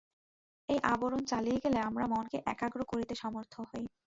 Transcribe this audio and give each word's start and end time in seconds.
এই 0.69 0.79
আবরণ 0.91 1.21
চলিয়া 1.31 1.57
গেলে 1.63 1.79
আমরা 1.89 2.05
মনকে 2.13 2.37
একাগ্র 2.45 2.79
করিতে 2.91 3.13
সমর্থ 3.15 3.53
হই। 3.69 3.83